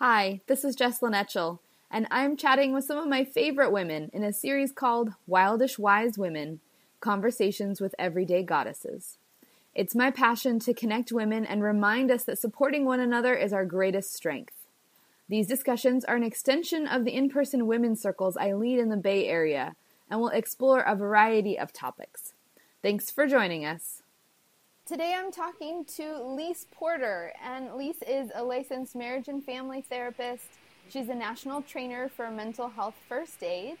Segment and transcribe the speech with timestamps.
[0.00, 1.58] Hi, this is Jesslyn Etchell,
[1.90, 6.16] and I'm chatting with some of my favorite women in a series called Wildish Wise
[6.16, 6.60] Women
[7.00, 9.18] Conversations with Everyday Goddesses.
[9.74, 13.64] It's my passion to connect women and remind us that supporting one another is our
[13.64, 14.54] greatest strength.
[15.28, 18.96] These discussions are an extension of the in person women's circles I lead in the
[18.96, 19.74] Bay Area
[20.08, 22.34] and will explore a variety of topics.
[22.82, 24.04] Thanks for joining us.
[24.88, 30.46] Today I'm talking to Lise Porter, and Lise is a licensed marriage and family therapist.
[30.88, 33.76] She's a national trainer for mental health first aid,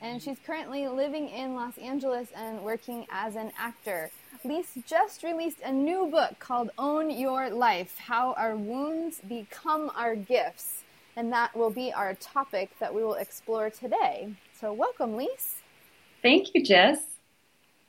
[0.00, 4.12] and she's currently living in Los Angeles and working as an actor.
[4.44, 10.14] Lise just released a new book called Own Your Life How Our Wounds Become Our
[10.14, 10.84] Gifts,
[11.16, 14.32] and that will be our topic that we will explore today.
[14.60, 15.56] So, welcome, Lise.
[16.22, 17.13] Thank you, Jess.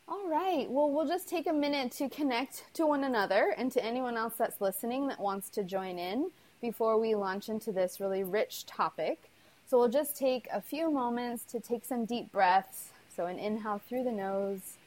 [0.08, 0.70] All right.
[0.70, 4.36] Well, we'll just take a minute to connect to one another and to anyone else
[4.38, 6.30] that's listening that wants to join in
[6.62, 9.32] before we launch into this really rich topic.
[9.68, 12.90] So we'll just take a few moments to take some deep breaths.
[13.16, 14.78] So an inhale through the nose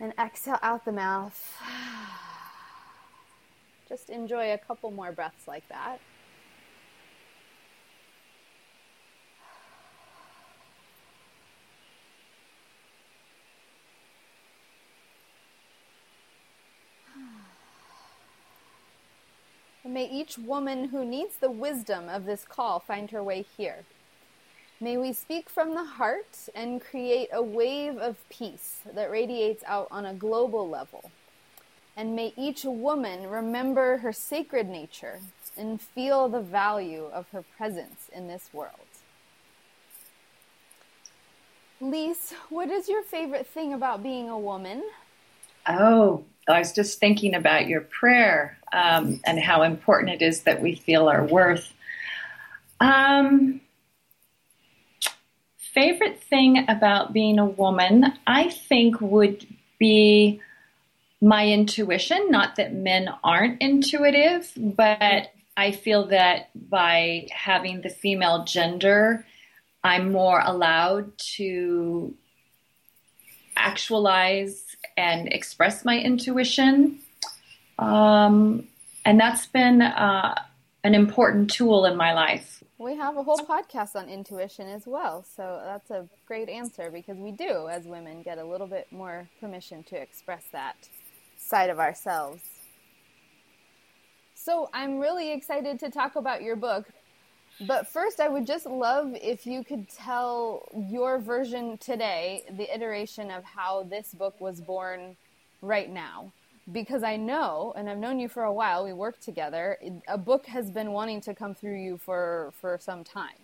[0.00, 1.60] and exhale out the mouth.
[3.88, 5.98] Just enjoy a couple more breaths like that.
[19.98, 23.78] May each woman who needs the wisdom of this call find her way here.
[24.80, 29.88] May we speak from the heart and create a wave of peace that radiates out
[29.90, 31.10] on a global level.
[31.96, 35.18] And may each woman remember her sacred nature
[35.56, 38.92] and feel the value of her presence in this world.
[41.80, 44.84] Lise, what is your favorite thing about being a woman?
[45.66, 50.62] Oh, I was just thinking about your prayer um, and how important it is that
[50.62, 51.72] we feel our worth.
[52.80, 53.60] Um,
[55.58, 59.46] favorite thing about being a woman, I think, would
[59.78, 60.40] be
[61.20, 62.30] my intuition.
[62.30, 69.26] Not that men aren't intuitive, but I feel that by having the female gender,
[69.82, 72.14] I'm more allowed to
[73.56, 74.64] actualize
[74.96, 77.00] and express my intuition.
[77.78, 78.68] Um,
[79.04, 80.34] and that's been uh,
[80.84, 82.62] an important tool in my life.
[82.78, 85.24] We have a whole podcast on intuition as well.
[85.36, 89.28] So that's a great answer because we do, as women, get a little bit more
[89.40, 90.76] permission to express that
[91.36, 92.42] side of ourselves.
[94.34, 96.86] So I'm really excited to talk about your book.
[97.66, 103.32] But first, I would just love if you could tell your version today, the iteration
[103.32, 105.16] of how this book was born
[105.60, 106.32] right now.
[106.70, 110.46] Because I know, and I've known you for a while, we work together, a book
[110.46, 113.38] has been wanting to come through you for, for some time.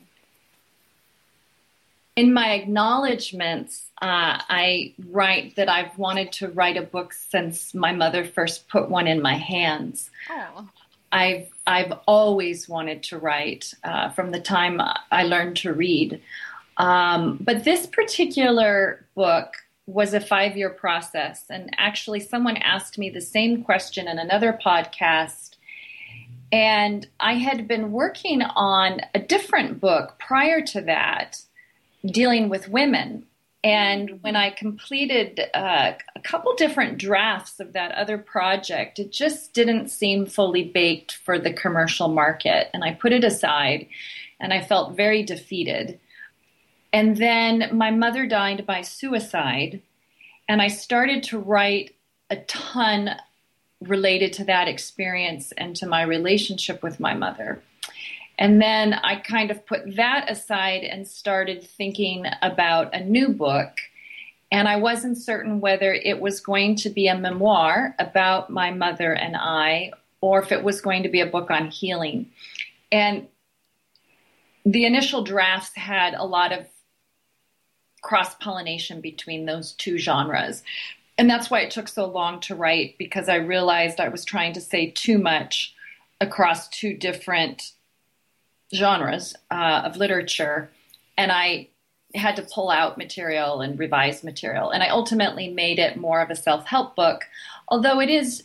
[2.17, 7.93] In my acknowledgments, uh, I write that I've wanted to write a book since my
[7.93, 10.11] mother first put one in my hands.
[10.31, 10.69] Oh.
[11.11, 14.81] I've I've always wanted to write uh, from the time
[15.11, 16.21] I learned to read.
[16.77, 19.55] Um, but this particular book
[19.87, 24.59] was a five year process, and actually, someone asked me the same question in another
[24.65, 25.57] podcast.
[26.53, 31.41] And I had been working on a different book prior to that,
[32.07, 33.27] dealing with women.
[33.65, 39.55] And when I completed uh, a couple different drafts of that other project, it just
[39.55, 42.69] didn't seem fully baked for the commercial market.
[42.75, 43.89] And I put it aside
[44.39, 45.99] and I felt very defeated.
[46.95, 49.83] And then my mother died by suicide.
[50.49, 51.97] And I started to write
[52.31, 53.17] a ton
[53.81, 57.61] related to that experience and to my relationship with my mother.
[58.39, 63.73] And then I kind of put that aside and started thinking about a new book.
[64.53, 69.13] And I wasn't certain whether it was going to be a memoir about my mother
[69.13, 69.91] and I,
[70.21, 72.31] or if it was going to be a book on healing.
[72.93, 73.27] And
[74.65, 76.69] the initial drafts had a lot of
[78.05, 80.63] cross pollination between those two genres.
[81.17, 84.53] And that's why it took so long to write because I realized I was trying
[84.53, 85.75] to say too much
[86.21, 87.73] across two different
[88.75, 90.71] genres uh, of literature,
[91.17, 91.69] and I
[92.15, 94.71] had to pull out material and revise material.
[94.71, 97.25] And I ultimately made it more of a self help book,
[97.69, 98.45] although it is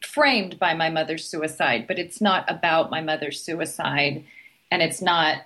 [0.00, 4.24] framed by my mother's suicide, but it's not about my mother's suicide,
[4.70, 5.42] and it's not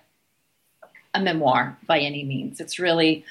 [1.14, 2.60] a memoir by any means.
[2.60, 3.24] It's really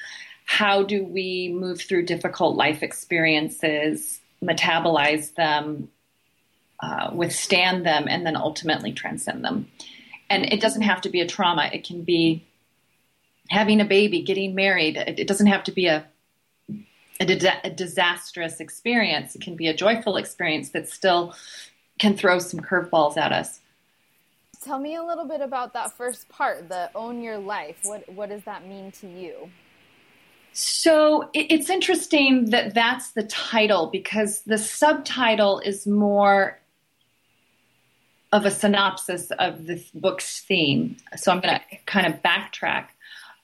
[0.44, 5.88] how do we move through difficult life experiences, metabolize them,
[6.82, 9.68] uh, withstand them and then ultimately transcend them.
[10.28, 12.44] And it doesn't have to be a trauma, it can be
[13.50, 14.96] having a baby, getting married.
[14.96, 16.04] It, doesn't have to be a,
[17.20, 21.34] a, a disastrous experience, it can be a joyful experience that still
[21.98, 23.60] can throw some curveballs at us.
[24.64, 27.76] Tell me a little bit about that first part, the own your life.
[27.82, 29.50] What what does that mean to you?
[30.52, 36.60] So it's interesting that that's the title because the subtitle is more
[38.34, 40.96] of a synopsis of this book's theme.
[41.16, 42.86] So I'm going to kind of backtrack.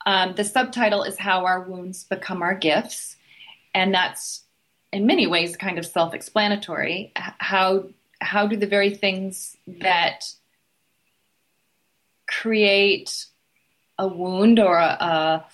[0.06, 3.16] Um, the subtitle is How Our Wounds Become Our Gifts.
[3.72, 4.42] And that's
[4.92, 7.12] in many ways kind of self explanatory.
[7.16, 7.84] How,
[8.20, 10.32] how do the very things that
[12.30, 13.26] create
[13.98, 15.46] a wound or a, a,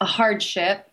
[0.00, 0.90] a hardship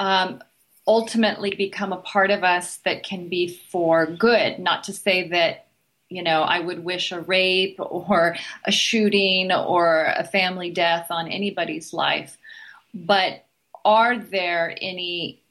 [0.00, 0.42] um,
[0.86, 4.58] ultimately become a part of us that can be for good.
[4.58, 5.66] Not to say that,
[6.08, 11.28] you know, I would wish a rape or a shooting or a family death on
[11.28, 12.38] anybody's life,
[12.94, 13.44] but
[13.84, 15.42] are there any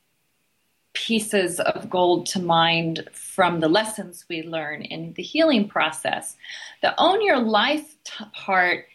[0.96, 6.36] pieces of gold to mind from the lessons we learn in the healing process.
[6.82, 8.86] The own your life t- part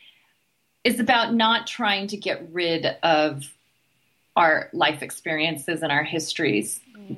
[0.83, 3.45] is about not trying to get rid of
[4.35, 6.81] our life experiences and our histories.
[6.99, 7.17] Mm.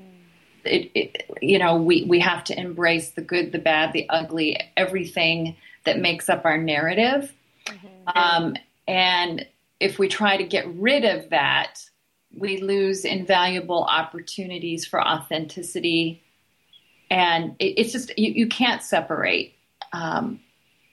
[0.65, 4.61] It, it, you know, we, we have to embrace the good, the bad, the ugly,
[4.77, 7.33] everything that makes up our narrative.
[7.67, 8.19] Mm-hmm.
[8.19, 8.57] Um,
[8.87, 9.47] and
[9.81, 11.85] if we try to get rid of that,
[12.37, 16.23] we lose invaluable opportunities for authenticity.
[17.11, 19.55] And it, it's just, you, you can't separate.
[19.93, 20.41] Um,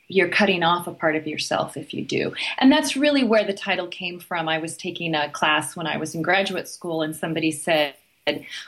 [0.10, 2.34] you're cutting off a part of yourself if you do.
[2.58, 4.50] And that's really where the title came from.
[4.50, 7.94] I was taking a class when I was in graduate school, and somebody said,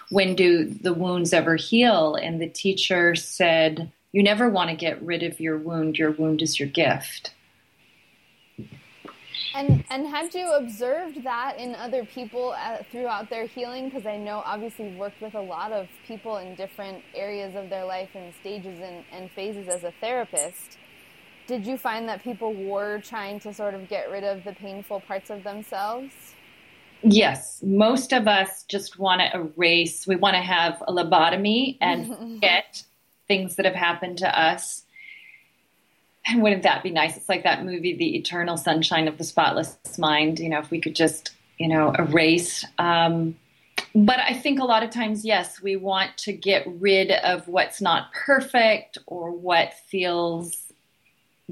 [0.10, 2.16] When do the wounds ever heal?
[2.16, 5.98] And the teacher said, You never want to get rid of your wound.
[5.98, 7.34] Your wound is your gift.
[9.54, 13.90] And and have you observed that in other people uh, throughout their healing?
[13.90, 17.70] Because I know obviously you've worked with a lot of people in different areas of
[17.70, 20.78] their life and stages and, and phases as a therapist.
[21.48, 25.02] Did you find that people were trying to sort of get rid of the painful
[25.02, 26.14] parts of themselves?
[27.04, 30.06] Yes, most of us just want to erase.
[30.08, 32.84] We want to have a lobotomy and get
[33.28, 34.84] things that have happened to us
[36.28, 37.18] and wouldn't that be nice?
[37.18, 40.40] It's like that movie, The Eternal Sunshine of the Spotless Mind.
[40.40, 42.66] You know, if we could just, you know, erase.
[42.78, 43.36] Um,
[43.94, 47.82] but I think a lot of times, yes, we want to get rid of what's
[47.82, 50.72] not perfect or what feels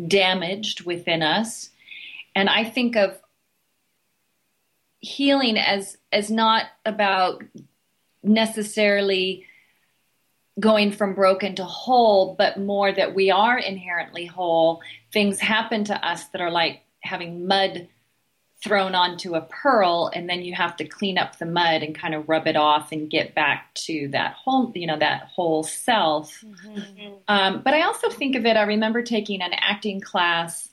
[0.07, 1.69] damaged within us.
[2.35, 3.19] And I think of
[5.01, 7.43] healing as as not about
[8.23, 9.45] necessarily
[10.59, 14.81] going from broken to whole, but more that we are inherently whole.
[15.13, 17.87] Things happen to us that are like having mud
[18.61, 22.13] thrown onto a pearl, and then you have to clean up the mud and kind
[22.13, 26.43] of rub it off and get back to that whole, you know, that whole self.
[26.43, 27.13] Mm-hmm.
[27.29, 28.57] Um, but I also think of it.
[28.57, 30.67] I remember taking an acting class,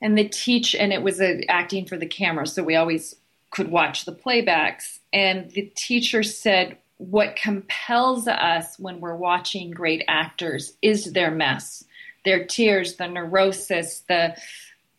[0.00, 3.14] and the teach, and it was a, acting for the camera, so we always
[3.50, 5.00] could watch the playbacks.
[5.12, 11.82] And the teacher said, what compels us when we're watching great actors is their mess,
[12.26, 14.36] their tears, the neurosis, the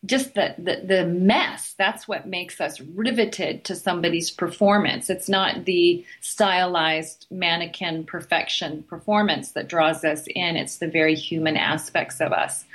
[0.04, 1.76] just the, the, the mess.
[1.78, 5.12] That's what makes us riveted to somebody's performance.
[5.12, 10.56] It's not the stylized mannequin perfection performance that draws us in.
[10.56, 12.66] It's the very human aspects of us.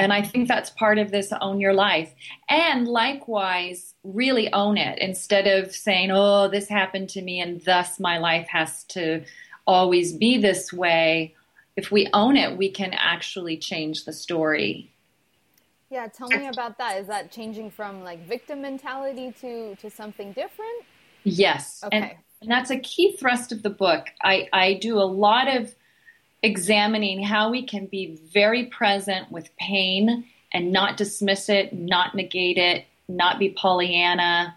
[0.00, 2.14] And I think that's part of this own your life.
[2.48, 8.00] And likewise, really own it instead of saying, oh, this happened to me and thus
[8.00, 9.22] my life has to
[9.66, 11.34] always be this way.
[11.76, 14.90] If we own it, we can actually change the story.
[15.90, 16.98] Yeah, tell me about that.
[16.98, 20.84] Is that changing from like victim mentality to to something different?
[21.24, 21.82] Yes.
[21.84, 21.96] Okay.
[21.96, 22.10] And,
[22.42, 24.06] and that's a key thrust of the book.
[24.22, 25.74] I, I do a lot of
[26.42, 32.56] examining how we can be very present with pain and not dismiss it, not negate
[32.56, 34.56] it, not be Pollyanna,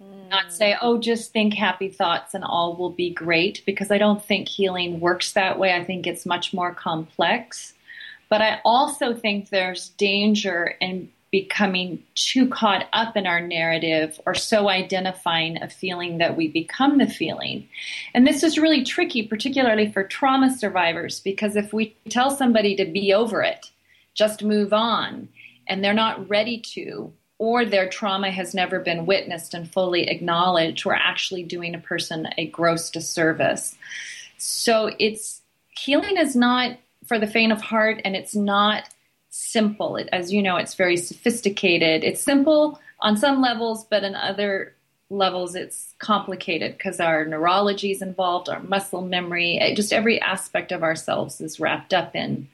[0.00, 0.28] mm.
[0.28, 4.24] not say, oh, just think happy thoughts and all will be great, because I don't
[4.24, 5.74] think healing works that way.
[5.74, 7.74] I think it's much more complex.
[8.28, 14.34] But I also think there's danger in becoming too caught up in our narrative or
[14.34, 17.66] so identifying a feeling that we become the feeling.
[18.14, 22.84] And this is really tricky, particularly for trauma survivors, because if we tell somebody to
[22.84, 23.70] be over it,
[24.14, 25.30] just move on,
[25.66, 30.84] and they're not ready to, or their trauma has never been witnessed and fully acknowledged,
[30.84, 33.74] we're actually doing a person a gross disservice.
[34.36, 38.88] So it's healing is not for the faint of heart and it's not
[39.32, 39.96] simple.
[39.96, 42.04] It, as you know, it's very sophisticated.
[42.04, 44.74] It's simple on some levels, but in other
[45.10, 50.82] levels, it's complicated because our neurology is involved, our muscle memory, just every aspect of
[50.82, 52.48] ourselves is wrapped up in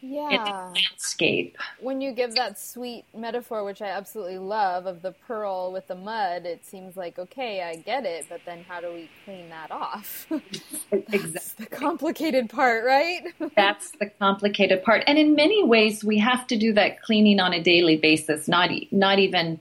[0.00, 0.72] yeah.
[0.74, 1.56] landscape.
[1.80, 5.94] When you give that sweet metaphor, which I absolutely love, of the pearl with the
[5.94, 9.70] mud, it seems like okay, I get it, but then how do we clean that
[9.70, 10.26] off?
[10.92, 11.64] exactly.
[11.64, 13.22] the complicated part, right?
[13.56, 17.52] That's the complicated part, and in many ways, we have to do that cleaning on
[17.52, 18.48] a daily basis.
[18.48, 19.58] Not not even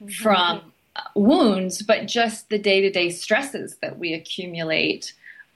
[0.00, 0.08] mm-hmm.
[0.08, 0.72] from
[1.14, 5.12] wounds, but just the day to day stresses that we accumulate.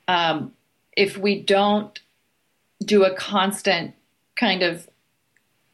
[0.08, 0.52] Um,
[0.96, 1.98] if we don't
[2.84, 3.94] do a constant
[4.42, 4.88] kind of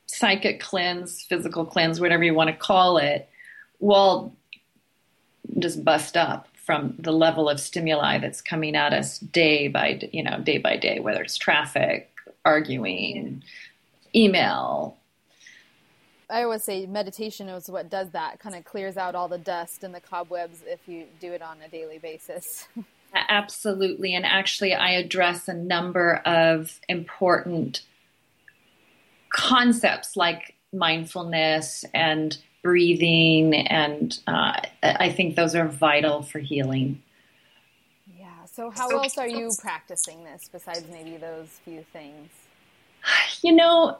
[0.05, 3.27] psychic cleanse, physical cleanse, whatever you want to call it,
[3.81, 4.37] will
[5.59, 10.23] just bust up from the level of stimuli that's coming at us day by you
[10.23, 12.11] know day by day, whether it's traffic,
[12.45, 13.43] arguing,
[14.15, 14.99] email.
[16.29, 18.39] I always say meditation is what does that.
[18.39, 21.57] Kind of clears out all the dust and the cobwebs if you do it on
[21.65, 22.69] a daily basis.
[23.31, 27.81] Absolutely, and actually, I address a number of important
[29.39, 37.01] concepts like mindfulness and breathing, and uh, I think those are vital for healing.
[38.19, 38.45] Yeah.
[38.47, 42.31] So, how else are you practicing this besides maybe those few things?
[43.43, 43.99] You know,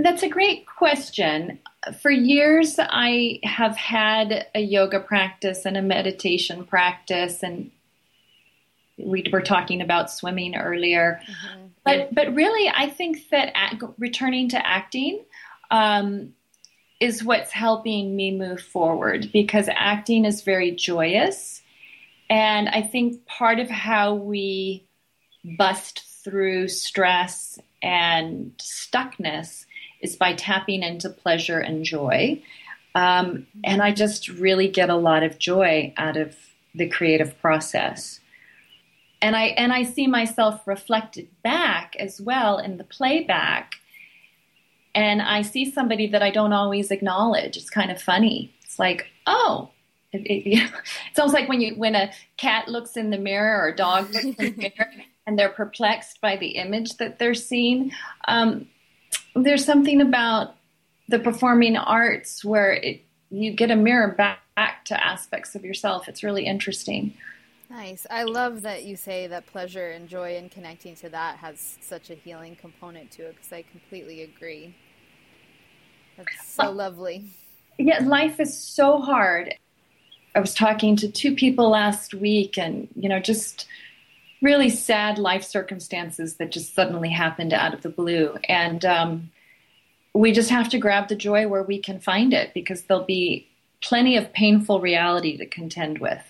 [0.00, 1.60] that's a great question.
[2.02, 7.70] For years, I have had a yoga practice and a meditation practice, and
[8.98, 11.20] we were talking about swimming earlier.
[11.22, 11.66] Mm-hmm.
[11.84, 15.24] But but really, I think that act, returning to acting
[15.70, 16.34] um,
[17.00, 21.62] is what's helping me move forward because acting is very joyous,
[22.28, 24.84] and I think part of how we
[25.58, 29.64] bust through stress and stuckness
[30.00, 32.42] is by tapping into pleasure and joy.
[32.96, 36.34] Um, and I just really get a lot of joy out of
[36.74, 38.20] the creative process
[39.22, 43.74] and I and I see myself reflected back as well in the playback.
[44.94, 47.56] And I see somebody that I don't always acknowledge.
[47.56, 48.54] It's kind of funny.
[48.62, 49.70] It's like, oh,
[50.12, 50.70] it, it,
[51.10, 54.10] it's almost like when you when a cat looks in the mirror or a dog
[54.12, 54.92] looks in the mirror
[55.26, 57.92] and they're perplexed by the image that they're seeing.
[58.28, 58.68] Um,
[59.34, 60.54] there's something about
[61.08, 66.08] the performing arts where it, you get a mirror back, back to aspects of yourself.
[66.08, 67.14] It's really interesting.
[67.68, 68.06] Nice.
[68.10, 72.10] I love that you say that pleasure and joy and connecting to that has such
[72.10, 74.76] a healing component to it because I completely agree.
[76.16, 77.30] That's so lovely.
[77.78, 79.54] Yeah, life is so hard.
[80.34, 83.66] I was talking to two people last week and, you know, just
[84.42, 88.36] really sad life circumstances that just suddenly happened out of the blue.
[88.48, 89.30] And um,
[90.14, 93.48] we just have to grab the joy where we can find it because there'll be
[93.82, 96.22] plenty of painful reality to contend with.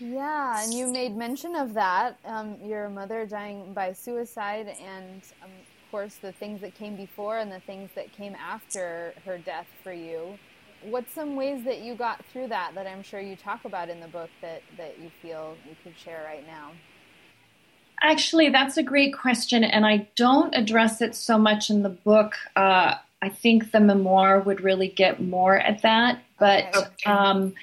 [0.00, 2.18] Yeah, and you made mention of that.
[2.24, 7.38] Um, your mother dying by suicide, and um, of course, the things that came before
[7.38, 10.38] and the things that came after her death for you.
[10.84, 13.98] What's some ways that you got through that that I'm sure you talk about in
[13.98, 16.70] the book that, that you feel you could share right now?
[18.00, 22.34] Actually, that's a great question, and I don't address it so much in the book.
[22.54, 26.76] Uh, I think the memoir would really get more at that, but.
[26.76, 27.10] Okay.
[27.10, 27.54] Um,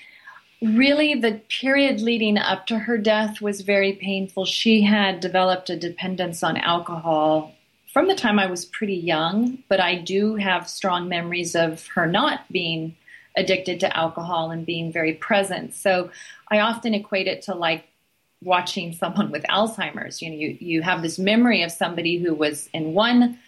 [0.66, 4.46] really the period leading up to her death was very painful.
[4.46, 7.56] She had developed a dependence on alcohol
[7.96, 12.06] from the time I was pretty young, but I do have strong memories of her
[12.06, 12.94] not being
[13.38, 15.74] addicted to alcohol and being very present.
[15.74, 16.12] So
[16.52, 17.86] I often equate it to like
[18.44, 20.22] watching someone with Alzheimer's.
[20.22, 23.40] You know, you, you have this memory of somebody who was in one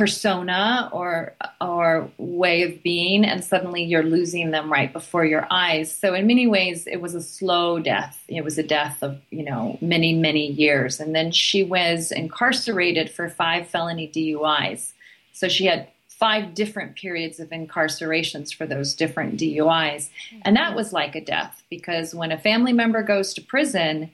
[0.00, 5.94] persona or or way of being and suddenly you're losing them right before your eyes.
[5.94, 8.24] So in many ways it was a slow death.
[8.26, 11.00] It was a death of you know many many years.
[11.00, 14.94] And then she was incarcerated for five felony DUIs
[15.34, 20.08] so she had five different periods of incarcerations for those different DUIs
[20.42, 24.10] and that was like a death because when a family member goes to prison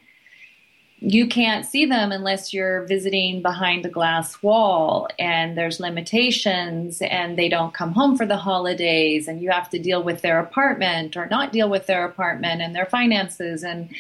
[0.98, 7.38] you can't see them unless you're visiting behind a glass wall and there's limitations and
[7.38, 11.16] they don't come home for the holidays and you have to deal with their apartment
[11.16, 13.62] or not deal with their apartment and their finances.
[13.62, 13.90] And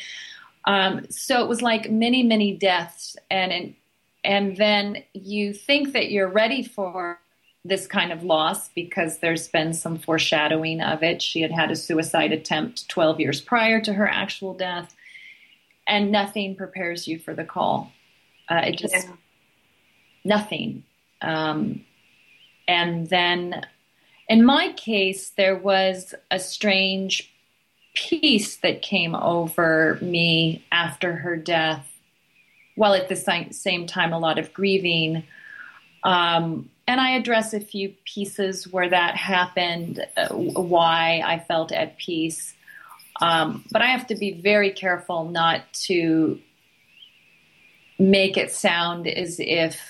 [0.64, 3.16] um, so it was like many many deaths.
[3.30, 3.74] And
[4.24, 7.20] and then you think that you're ready for
[7.62, 11.20] this kind of loss because there's been some foreshadowing of it.
[11.20, 14.95] She had had a suicide attempt 12 years prior to her actual death
[15.86, 17.92] and nothing prepares you for the call.
[18.48, 19.12] Uh, it just yeah.
[20.24, 20.84] nothing.
[21.20, 21.84] Um,
[22.68, 23.66] and then,
[24.28, 27.32] in my case, there was a strange
[27.94, 31.88] peace that came over me after her death,
[32.74, 35.24] while at the same time, a lot of grieving.
[36.02, 41.96] Um, and I address a few pieces where that happened, uh, why I felt at
[41.96, 42.54] peace.
[43.20, 46.38] Um, but I have to be very careful not to
[47.98, 49.80] make it sound as if,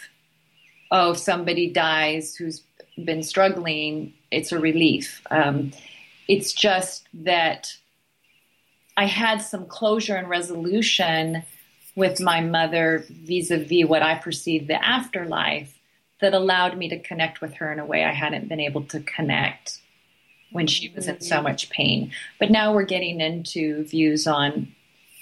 [0.91, 2.63] oh, if somebody dies who's
[3.05, 5.23] been struggling, it's a relief.
[5.31, 5.73] Um,
[6.29, 7.77] it's just that
[8.97, 11.43] I had some closure and resolution
[11.95, 15.73] with my mother vis a vis what I perceived the afterlife
[16.21, 19.01] that allowed me to connect with her in a way I hadn't been able to
[19.01, 19.81] connect
[20.51, 22.11] when she was in so much pain.
[22.39, 24.69] But now we're getting into views on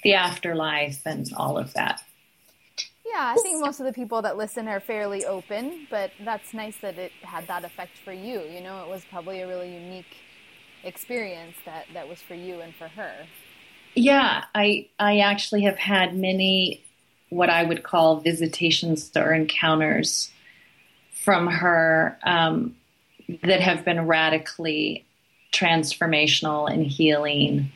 [0.02, 2.02] the afterlife and all of that.
[3.06, 6.76] Yeah, I think most of the people that listen are fairly open, but that's nice
[6.78, 8.40] that it had that effect for you.
[8.40, 10.16] You know, it was probably a really unique
[10.82, 13.14] experience that that was for you and for her.
[13.94, 16.82] Yeah, I I actually have had many
[17.30, 20.30] what I would call visitations or encounters
[21.12, 22.74] from her um,
[23.42, 25.04] that have been radically
[25.54, 27.70] transformational and healing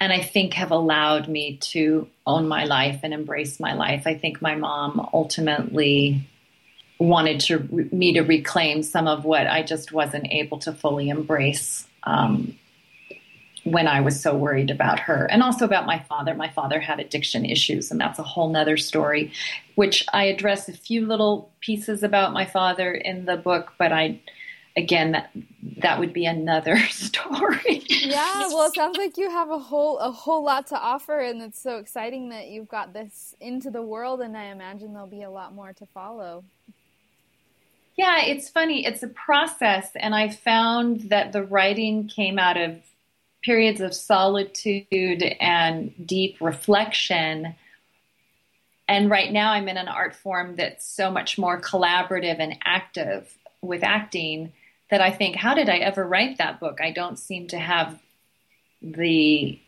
[0.00, 4.06] and I think have allowed me to own my life and embrace my life.
[4.06, 6.26] I think my mom ultimately
[6.98, 7.58] wanted to
[7.92, 12.58] me to reclaim some of what I just wasn't able to fully embrace um,
[13.64, 16.34] when I was so worried about her, and also about my father.
[16.34, 19.32] My father had addiction issues, and that's a whole nother story,
[19.74, 24.20] which I address a few little pieces about my father in the book, but I
[24.76, 25.30] again, that,
[25.78, 27.82] that would be another story.
[27.88, 31.42] yeah, well, it sounds like you have a whole a whole lot to offer, and
[31.42, 34.20] it's so exciting that you've got this into the world.
[34.20, 36.44] And I imagine there'll be a lot more to follow.
[37.96, 38.84] Yeah, it's funny.
[38.84, 42.78] It's a process, and I found that the writing came out of
[43.42, 47.54] periods of solitude and deep reflection.
[48.88, 53.36] And right now, I'm in an art form that's so much more collaborative and active
[53.62, 54.52] with acting
[54.90, 56.78] that I think, how did I ever write that book?
[56.80, 58.00] I don't seem to have
[58.82, 59.60] the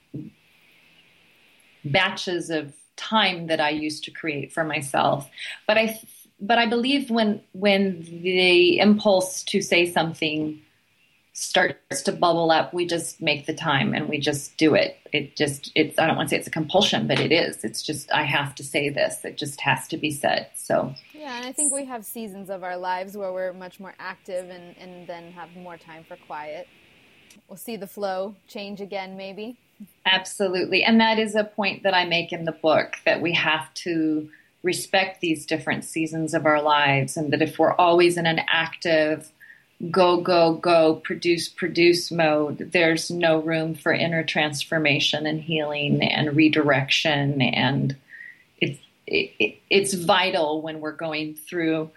[1.84, 5.28] batches of time that I used to create for myself.
[5.66, 6.00] But I,
[6.40, 10.60] but I believe when when the impulse to say something
[11.38, 14.96] starts to bubble up, we just make the time and we just do it.
[15.12, 17.64] It just it's I don't want to say it's a compulsion, but it is.
[17.64, 19.24] It's just I have to say this.
[19.24, 20.48] It just has to be said.
[20.54, 23.94] So yeah, and I think we have seasons of our lives where we're much more
[23.98, 26.66] active and, and then have more time for quiet.
[27.48, 29.56] We'll see the flow change again, maybe.
[30.06, 30.82] Absolutely.
[30.82, 34.28] And that is a point that I make in the book that we have to
[34.62, 39.30] respect these different seasons of our lives, and that if we're always in an active,
[39.90, 46.34] go, go, go, produce, produce mode, there's no room for inner transformation and healing and
[46.34, 47.96] redirection and
[49.10, 51.90] it, it's vital when we're going through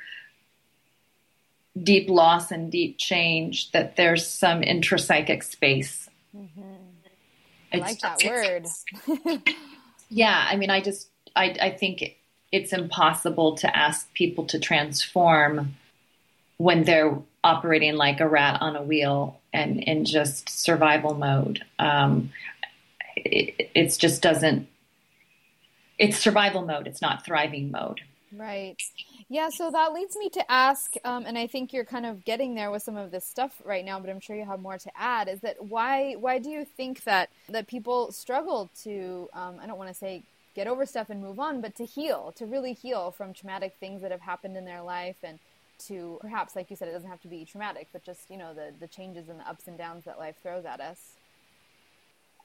[1.82, 6.10] deep loss and deep change that there's some intrapsychic space.
[6.36, 6.62] Mm-hmm.
[7.74, 8.66] I like that word.
[10.10, 12.18] yeah, I mean, I just I, I think
[12.52, 15.76] it's impossible to ask people to transform
[16.58, 21.64] when they're operating like a rat on a wheel and in just survival mode.
[21.80, 22.32] Um,
[23.16, 24.68] it, it just doesn't
[26.02, 26.88] it's survival mode.
[26.88, 28.02] It's not thriving mode.
[28.36, 28.82] Right.
[29.30, 29.50] Yeah.
[29.50, 32.72] So that leads me to ask, um, and I think you're kind of getting there
[32.72, 35.28] with some of this stuff right now, but I'm sure you have more to add.
[35.28, 36.14] Is that why?
[36.14, 39.30] Why do you think that that people struggle to?
[39.34, 40.24] Um, I don't want to say
[40.56, 44.02] get over stuff and move on, but to heal, to really heal from traumatic things
[44.02, 45.38] that have happened in their life, and
[45.88, 48.54] to perhaps, like you said, it doesn't have to be traumatic, but just you know
[48.54, 51.14] the the changes and the ups and downs that life throws at us.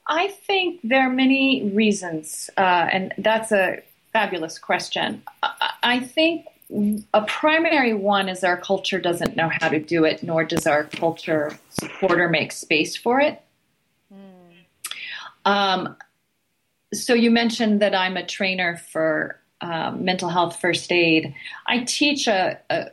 [0.08, 2.60] I think there are many reasons, uh,
[2.92, 5.22] and that's a fabulous question.
[5.42, 6.46] I, I think
[7.14, 10.84] a primary one is our culture doesn't know how to do it, nor does our
[10.84, 13.40] culture support or make space for it.
[14.12, 15.50] Mm.
[15.50, 15.96] Um,
[16.92, 21.34] so you mentioned that I'm a trainer for um, mental health first aid.
[21.66, 22.86] I teach a, a,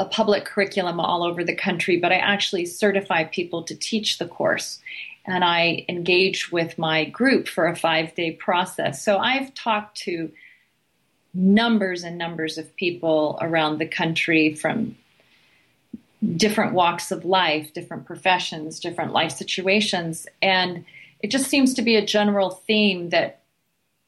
[0.00, 4.26] a public curriculum all over the country, but I actually certify people to teach the
[4.26, 4.80] course
[5.26, 9.04] and I engage with my group for a five day process.
[9.04, 10.32] So I've talked to
[11.34, 14.96] numbers and numbers of people around the country from
[16.36, 20.26] different walks of life, different professions, different life situations.
[20.40, 20.86] And
[21.20, 23.40] it just seems to be a general theme that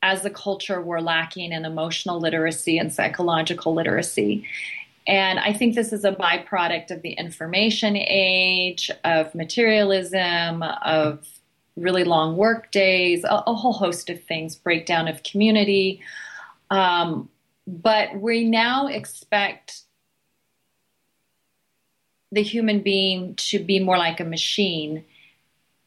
[0.02, 4.44] as a culture, we're lacking in emotional literacy and psychological literacy.
[5.06, 11.26] And I think this is a byproduct of the information age, of materialism, of
[11.76, 16.00] really long work days, a, a whole host of things, breakdown of community.
[16.70, 17.28] Um,
[17.66, 19.82] but we now expect
[22.30, 25.04] the human being to be more like a machine.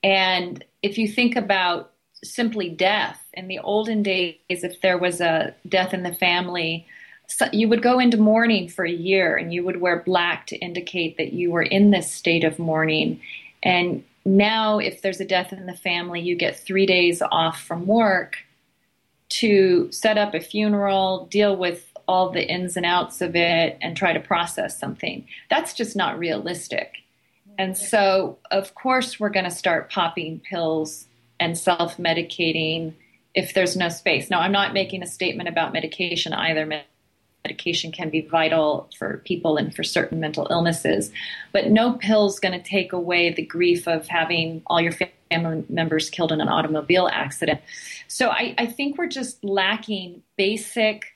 [0.03, 1.91] And if you think about
[2.23, 6.87] simply death, in the olden days, if there was a death in the family,
[7.27, 10.57] so you would go into mourning for a year and you would wear black to
[10.57, 13.19] indicate that you were in this state of mourning.
[13.63, 17.85] And now, if there's a death in the family, you get three days off from
[17.85, 18.37] work
[19.29, 23.95] to set up a funeral, deal with all the ins and outs of it, and
[23.95, 25.27] try to process something.
[25.49, 26.97] That's just not realistic.
[27.57, 31.07] And so, of course, we're going to start popping pills
[31.39, 32.93] and self medicating
[33.33, 34.29] if there's no space.
[34.29, 36.65] Now, I'm not making a statement about medication either
[37.45, 41.11] medication can be vital for people and for certain mental illnesses.
[41.51, 44.93] But no pill's going to take away the grief of having all your
[45.29, 47.61] family members killed in an automobile accident.
[48.07, 51.13] So I, I think we're just lacking basic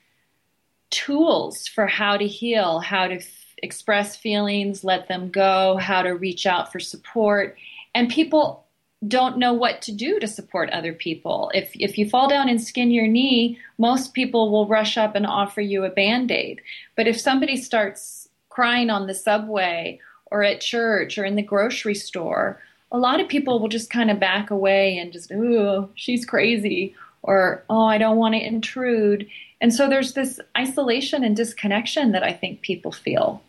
[0.92, 3.26] tools for how to heal, how to f-
[3.64, 7.58] express feelings, let them go, how to reach out for support.
[7.96, 8.68] And people
[9.08, 11.52] don't know what to do to support other people.
[11.54, 15.26] If if you fall down and skin your knee, most people will rush up and
[15.26, 16.62] offer you a band-aid.
[16.98, 20.00] But if somebody starts crying on the subway
[20.32, 24.12] or at church or in the grocery store, a lot of people will just kind
[24.12, 29.28] of back away and just, "Ooh, she's crazy," or "Oh, I don't want to intrude."
[29.62, 33.42] And so there's this isolation and disconnection that I think people feel.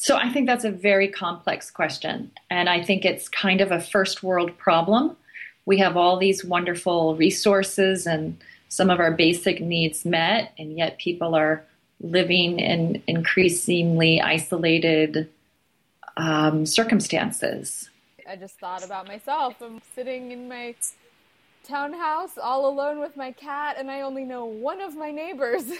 [0.00, 2.30] So I think that's a very complex question.
[2.50, 5.16] And I think it's kind of a first world problem.
[5.66, 10.98] We have all these wonderful resources and some of our basic needs met, and yet
[10.98, 11.64] people are
[12.00, 15.28] living in increasingly isolated
[16.16, 17.90] um, circumstances.
[18.28, 19.56] I just thought about myself.
[19.60, 20.76] I'm sitting in my
[21.64, 25.64] townhouse all alone with my cat, and I only know one of my neighbors.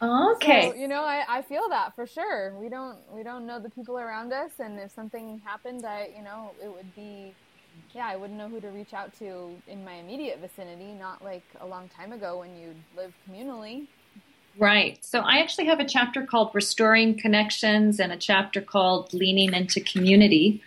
[0.00, 0.70] Okay.
[0.70, 2.54] So, you know, I, I feel that for sure.
[2.60, 6.22] We don't we don't know the people around us, and if something happened, I you
[6.22, 7.34] know it would be,
[7.94, 10.92] yeah, I wouldn't know who to reach out to in my immediate vicinity.
[10.92, 13.86] Not like a long time ago when you lived communally.
[14.58, 15.02] Right.
[15.04, 19.80] So I actually have a chapter called Restoring Connections and a chapter called Leaning into
[19.80, 20.62] Community.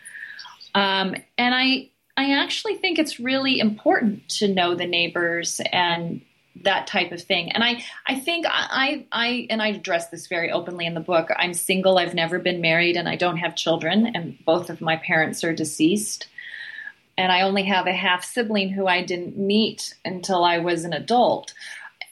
[0.75, 6.21] Um, and I I actually think it's really important to know the neighbors and
[6.63, 7.51] that type of thing.
[7.51, 11.29] And I, I think I, I, and I address this very openly in the book.
[11.37, 11.97] I'm single.
[11.97, 14.11] I've never been married, and I don't have children.
[14.13, 16.27] And both of my parents are deceased.
[17.17, 20.93] And I only have a half sibling who I didn't meet until I was an
[20.93, 21.53] adult.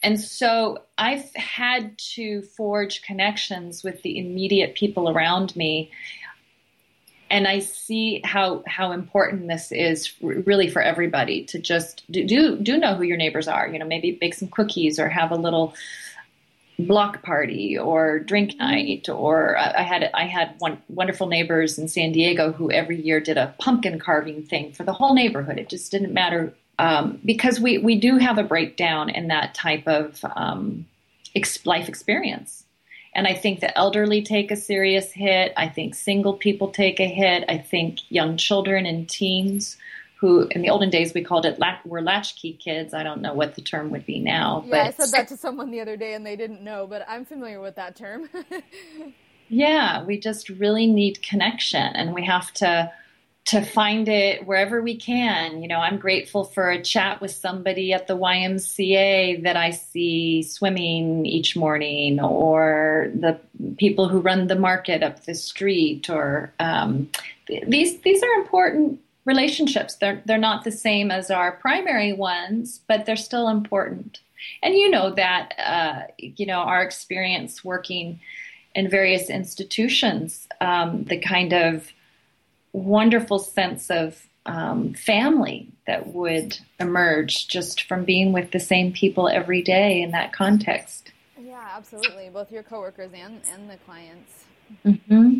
[0.04, 5.92] And so I've had to forge connections with the immediate people around me
[7.30, 12.58] and I see how how important this is really for everybody to just do, do
[12.58, 13.68] do know who your neighbors are.
[13.68, 15.74] You know, maybe bake some cookies or have a little
[16.80, 19.10] block party or drink night.
[19.10, 23.38] Or I had I had one wonderful neighbors in San Diego who every year did
[23.38, 25.58] a pumpkin carving thing for the whole neighborhood.
[25.58, 29.88] It just didn't matter um, because we we do have a breakdown in that type
[29.88, 30.86] of um,
[31.36, 32.64] ex- life experience.
[33.18, 35.52] And I think the elderly take a serious hit.
[35.58, 37.44] I think single people take a hit.
[37.50, 39.76] I think young children and teens
[40.20, 42.94] who in the olden days we called it were latchkey kids.
[42.94, 44.64] I don't know what the term would be now.
[44.68, 47.26] Yeah, I said that to someone the other day and they didn't know, but I'm
[47.26, 48.30] familiar with that term.
[49.50, 52.92] yeah, we just really need connection and we have to
[53.48, 55.62] to find it wherever we can.
[55.62, 60.44] You know, I'm grateful for a chat with somebody at the YMCA that I see
[60.44, 63.40] swimming each morning, or the
[63.78, 67.10] people who run the market up the street, or um,
[67.48, 69.96] these these are important relationships.
[69.96, 74.20] They're they're not the same as our primary ones, but they're still important.
[74.62, 78.20] And you know that uh, you know our experience working
[78.76, 81.94] in various institutions, um, the kind of
[82.78, 89.28] wonderful sense of um, family that would emerge just from being with the same people
[89.28, 91.12] every day in that context.
[91.40, 92.30] Yeah, absolutely.
[92.30, 94.46] Both your coworkers and, and the clients.
[94.86, 95.40] Mm-hmm.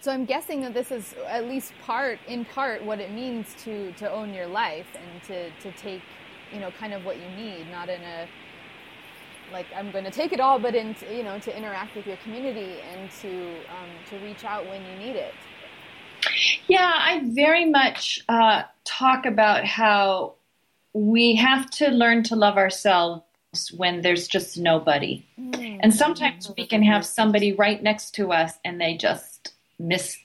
[0.00, 3.92] So I'm guessing that this is at least part, in part, what it means to
[3.92, 6.02] to own your life and to to take,
[6.52, 8.28] you know, kind of what you need, not in a
[9.52, 12.16] like I'm going to take it all, but in you know to interact with your
[12.18, 15.34] community and to um, to reach out when you need it.
[16.68, 20.34] Yeah, I very much uh, talk about how
[20.92, 23.22] we have to learn to love ourselves
[23.76, 25.24] when there's just nobody.
[25.38, 25.80] Mm.
[25.82, 30.18] And sometimes we can have somebody right next to us and they just miss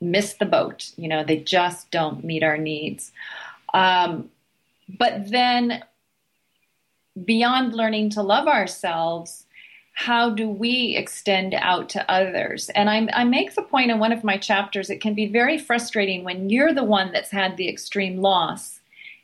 [0.00, 0.92] miss the boat.
[0.96, 3.12] You know, they just don't meet our needs.
[3.72, 4.30] Um,
[4.98, 5.84] but then
[7.24, 9.41] beyond learning to love ourselves,
[9.92, 12.70] how do we extend out to others?
[12.70, 15.58] And I, I, make the point in one of my chapters, it can be very
[15.58, 18.80] frustrating when you're the one that's had the extreme loss,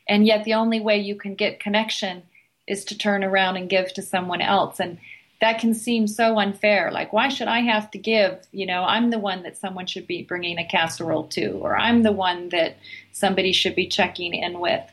[0.07, 2.23] and yet the only way you can get connection
[2.67, 4.79] is to turn around and give to someone else.
[4.79, 4.99] And
[5.41, 6.91] that can seem so unfair.
[6.91, 8.37] Like, why should I have to give?
[8.51, 12.03] You know, I'm the one that someone should be bringing a casserole to, or I'm
[12.03, 12.77] the one that
[13.11, 14.83] somebody should be checking in with.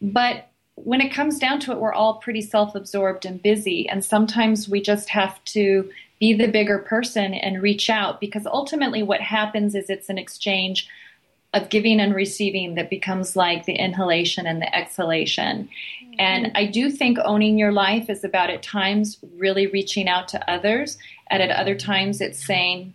[0.00, 3.88] But when it comes down to it, we're all pretty self absorbed and busy.
[3.88, 9.02] And sometimes we just have to be the bigger person and reach out because ultimately
[9.02, 10.88] what happens is it's an exchange
[11.52, 15.68] of giving and receiving that becomes like the inhalation and the exhalation.
[16.04, 16.14] Mm-hmm.
[16.18, 20.50] And I do think owning your life is about at times really reaching out to
[20.50, 20.98] others,
[21.30, 22.92] and at other times it's saying,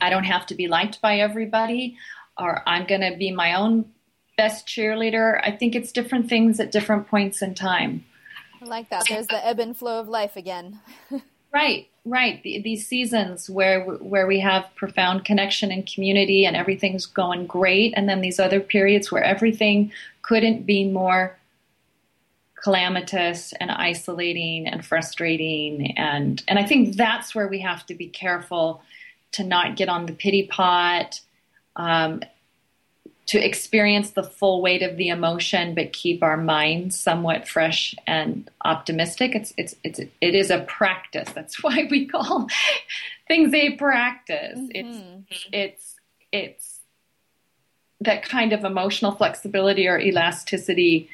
[0.00, 1.96] I don't have to be liked by everybody,
[2.36, 3.90] or I'm going to be my own
[4.38, 5.38] best cheerleader.
[5.42, 8.06] I think it's different things at different points in time.
[8.62, 9.04] I like that.
[9.08, 10.78] There's the ebb and flow of life again.
[11.52, 12.42] right, right.
[12.42, 17.92] The, these seasons where where we have profound connection and community and everything's going great,
[17.96, 21.36] and then these other periods where everything couldn't be more
[22.62, 28.08] calamitous and isolating and frustrating and and I think that's where we have to be
[28.08, 28.82] careful
[29.32, 31.20] to not get on the pity pot
[31.76, 32.20] um,
[33.28, 38.50] to experience the full weight of the emotion but keep our minds somewhat fresh and
[38.64, 39.34] optimistic.
[39.34, 41.28] It's it's it's it is a practice.
[41.34, 42.48] That's why we call
[43.28, 44.58] things a practice.
[44.58, 45.20] Mm-hmm.
[45.30, 45.96] it's it's
[46.32, 46.74] it's
[48.00, 51.10] that kind of emotional flexibility or elasticity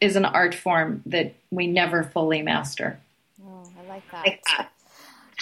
[0.00, 2.98] is an art form that we never fully master.
[3.44, 4.70] Oh i like that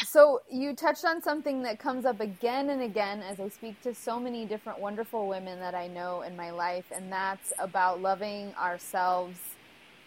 [0.03, 3.95] so you touched on something that comes up again and again as I speak to
[3.95, 8.55] so many different wonderful women that I know in my life, and that's about loving
[8.55, 9.39] ourselves.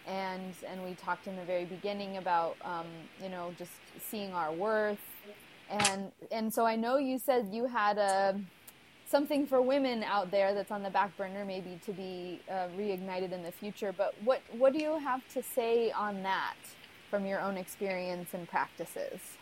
[0.06, 2.88] And and we talked in the very beginning about um,
[3.21, 5.00] you know just seeing our worth,
[5.69, 8.39] and and so I know you said you had a
[9.10, 13.32] something for women out there that's on the back burner, maybe to be uh, reignited
[13.32, 13.93] in the future.
[13.97, 16.56] But what what do you have to say on that
[17.10, 19.38] from your own experience and practices?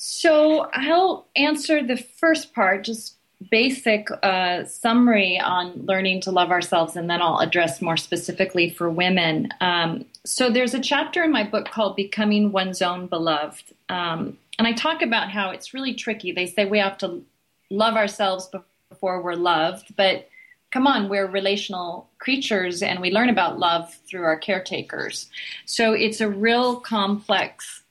[0.00, 3.16] So I'll answer the first part, just
[3.50, 8.88] basic uh, summary on learning to love ourselves, and then I'll address more specifically for
[8.88, 9.48] women.
[9.60, 13.74] Um, so there's a chapter in my book called Becoming One's Own Beloved.
[13.88, 16.30] Um, and I talk about how it's really tricky.
[16.30, 17.24] They say we have to
[17.68, 18.48] love ourselves
[18.88, 20.28] before we're loved, but
[20.70, 25.28] come on, we're relational creatures and we learn about love through our caretakers.
[25.66, 27.82] So it's a real complex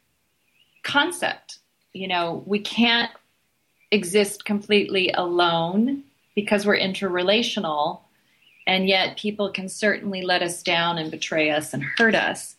[0.84, 1.57] concept
[1.98, 3.12] you know, we can't
[3.92, 6.04] exist completely alone
[6.36, 8.02] because we're interrelational,
[8.66, 12.56] and yet people can certainly let us down and betray us and hurt us.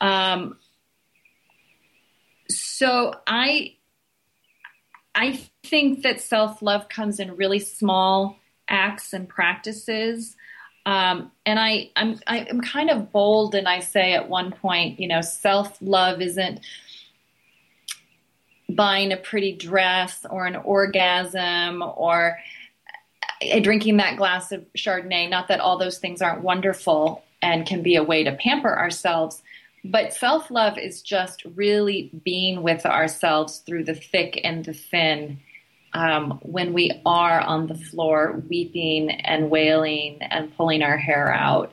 [0.00, 0.56] Um,
[2.48, 3.76] so I
[5.14, 10.36] I think that self love comes in really small acts and practices.
[10.86, 15.08] Um, and I, I'm, I'm kind of bold, and I say at one point, you
[15.08, 16.60] know, self love isn't
[18.68, 22.38] buying a pretty dress or an orgasm or
[23.62, 25.28] drinking that glass of Chardonnay.
[25.28, 29.42] Not that all those things aren't wonderful and can be a way to pamper ourselves,
[29.84, 35.40] but self love is just really being with ourselves through the thick and the thin.
[35.92, 41.72] Um, when we are on the floor weeping and wailing and pulling our hair out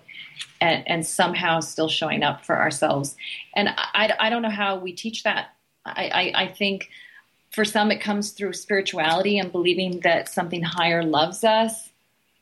[0.60, 3.16] and, and somehow still showing up for ourselves.
[3.56, 6.90] And I, I don't know how we teach that I, I, I think
[7.52, 11.90] for some it comes through spirituality and believing that something higher loves us.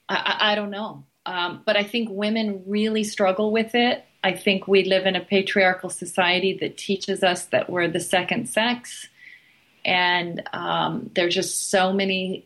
[0.08, 1.04] I, I, I don't know.
[1.26, 4.04] Um, but I think women really struggle with it.
[4.24, 8.50] I think we live in a patriarchal society that teaches us that we're the second
[8.50, 9.08] sex.
[9.86, 12.46] And um, there's just so many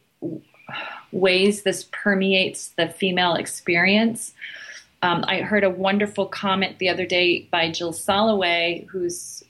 [1.11, 4.33] ways this permeates the female experience.
[5.01, 9.43] Um, I heard a wonderful comment the other day by Jill Soloway, who's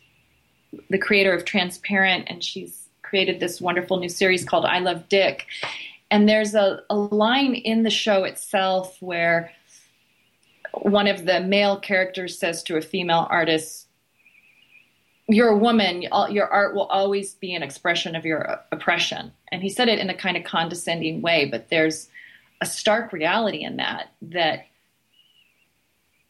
[0.90, 5.46] the creator of Transparent, and she's created this wonderful new series called I Love Dick.
[6.10, 9.52] And there's a, a line in the show itself where
[10.74, 13.88] one of the male characters says to a female artist,
[15.28, 19.32] You're a woman, your art will always be an expression of your oppression.
[19.52, 22.10] And he said it in a kind of condescending way, but there's
[22.62, 24.68] a stark reality in that that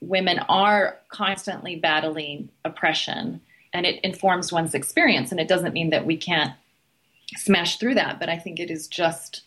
[0.02, 3.40] women are constantly battling oppression
[3.74, 6.54] and it informs one's experience and it doesn't mean that we can't
[7.36, 9.44] smash through that but i think it is just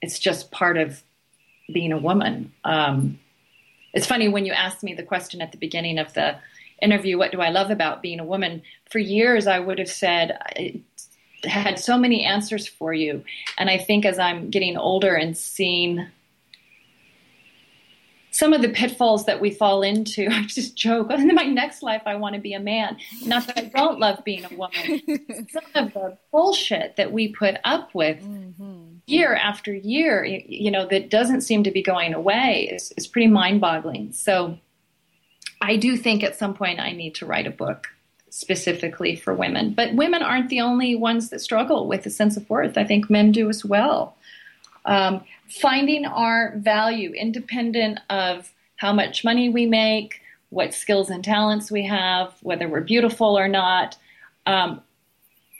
[0.00, 1.02] it's just part of
[1.72, 2.52] being a woman.
[2.64, 3.18] Um,
[3.92, 6.36] it's funny when you asked me the question at the beginning of the
[6.80, 8.62] interview what do i love about being a woman?
[8.90, 10.82] For years i would have said I
[11.44, 13.24] had so many answers for you.
[13.56, 16.06] And i think as i'm getting older and seeing
[18.30, 20.28] some of the pitfalls that we fall into.
[20.30, 21.10] I just joke.
[21.10, 22.96] In my next life, I want to be a man.
[23.24, 25.46] Not that I don't love being a woman.
[25.50, 28.96] some of the bullshit that we put up with mm-hmm.
[29.06, 33.28] year after year, you know, that doesn't seem to be going away is, is pretty
[33.28, 34.12] mind boggling.
[34.12, 34.58] So
[35.60, 37.88] I do think at some point I need to write a book
[38.30, 39.72] specifically for women.
[39.72, 42.76] But women aren't the only ones that struggle with a sense of worth.
[42.76, 44.16] I think men do as well.
[44.84, 51.70] Um, finding our value independent of how much money we make, what skills and talents
[51.70, 53.96] we have, whether we're beautiful or not.
[54.46, 54.80] Um,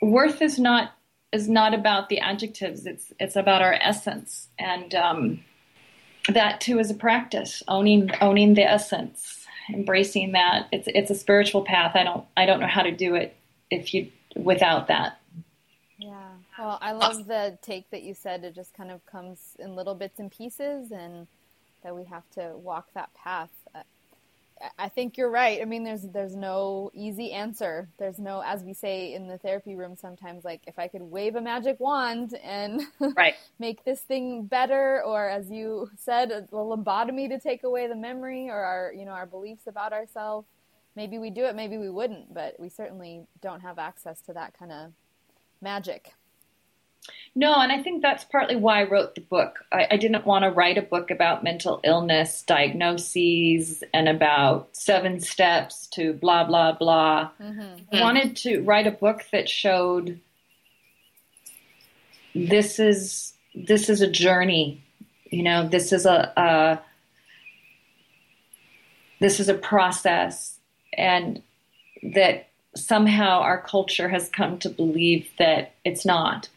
[0.01, 0.93] worth is not
[1.31, 2.85] is not about the adjectives.
[2.85, 5.43] It's it's about our essence, and um,
[6.27, 7.61] that too is a practice.
[7.67, 10.67] Owning owning the essence, embracing that.
[10.71, 11.91] It's it's a spiritual path.
[11.95, 13.35] I don't I don't know how to do it
[13.69, 15.18] if you without that.
[16.59, 16.97] Well, I oh.
[16.97, 18.43] love the take that you said.
[18.43, 21.25] It just kind of comes in little bits and pieces, and
[21.83, 23.49] that we have to walk that path.
[23.73, 23.83] Uh,
[24.77, 25.61] I think you're right.
[25.61, 27.87] I mean, there's there's no easy answer.
[27.97, 31.35] There's no, as we say in the therapy room sometimes, like if I could wave
[31.35, 32.81] a magic wand and
[33.15, 33.35] right.
[33.57, 38.49] make this thing better, or as you said, a lobotomy to take away the memory
[38.49, 40.45] or our you know our beliefs about ourselves.
[40.95, 44.57] Maybe we do it, maybe we wouldn't, but we certainly don't have access to that
[44.59, 44.91] kind of
[45.61, 46.13] magic.
[47.35, 49.59] No, and I think that's partly why I wrote the book.
[49.71, 55.19] I, I, didn't want to write a book about mental illness diagnoses and about seven
[55.19, 57.29] steps to blah, blah, blah.
[57.41, 57.95] Mm-hmm.
[57.95, 60.19] I wanted to write a book that showed
[62.35, 64.83] this is this is a journey.
[65.29, 66.81] You know, this is a, a
[69.19, 70.57] this is a process
[70.97, 71.41] and
[72.01, 76.49] that somehow our culture has come to believe that it's not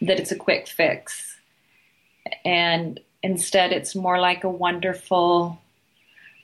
[0.00, 1.36] that it's a quick fix.
[2.44, 5.58] And instead, it's more like a wonderful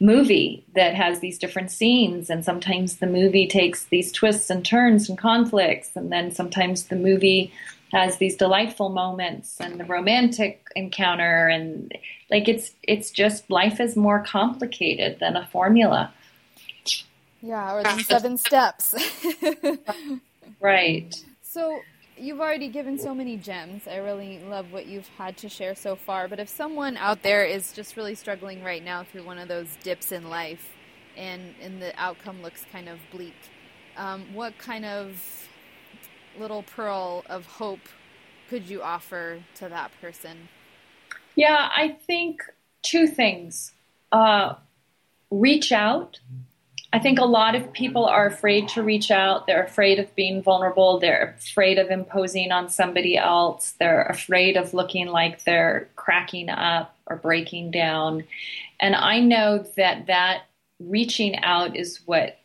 [0.00, 2.30] movie that has these different scenes.
[2.30, 5.90] And sometimes the movie takes these twists and turns and conflicts.
[5.94, 7.52] And then sometimes the movie
[7.92, 11.96] has these delightful moments and the romantic encounter and
[12.30, 16.12] like it's it's just life is more complicated than a formula
[17.42, 18.94] yeah or than seven steps
[20.60, 21.80] right so
[22.20, 23.86] you've already given so many gems.
[23.86, 26.28] I really love what you've had to share so far.
[26.28, 29.68] But if someone out there is just really struggling right now through one of those
[29.82, 30.68] dips in life
[31.16, 33.34] and, and the outcome looks kind of bleak,
[33.96, 35.48] um, what kind of
[36.38, 37.80] little pearl of hope
[38.48, 40.48] could you offer to that person?
[41.34, 42.42] Yeah, I think
[42.82, 43.72] two things.
[44.10, 44.54] Uh,
[45.30, 46.18] reach out
[46.92, 49.46] I think a lot of people are afraid to reach out.
[49.46, 50.98] They're afraid of being vulnerable.
[50.98, 53.74] They're afraid of imposing on somebody else.
[53.78, 58.24] They're afraid of looking like they're cracking up or breaking down.
[58.80, 60.44] And I know that that
[60.80, 62.38] reaching out is what